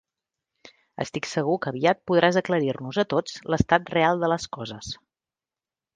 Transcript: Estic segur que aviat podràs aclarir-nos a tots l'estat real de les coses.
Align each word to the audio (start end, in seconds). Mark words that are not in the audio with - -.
Estic 1.05 1.27
segur 1.33 1.57
que 1.65 1.69
aviat 1.73 2.01
podràs 2.11 2.41
aclarir-nos 2.41 2.99
a 3.03 3.07
tots 3.15 3.39
l'estat 3.55 3.95
real 3.99 4.25
de 4.25 4.31
les 4.35 4.49
coses. 4.59 4.91